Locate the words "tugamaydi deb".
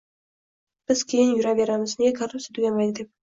2.59-3.13